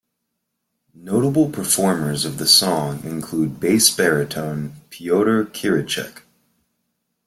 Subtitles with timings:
[0.95, 6.23] Notable performers of the song include bass-baritone Pyotr Kirichek.